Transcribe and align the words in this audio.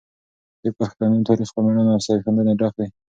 د 0.63 0.65
پښتنو 0.79 1.25
تاریخ 1.27 1.49
په 1.53 1.61
مړانه 1.65 1.91
او 1.95 2.03
سرښندنې 2.05 2.53
ډک 2.59 2.73
دی. 2.79 2.87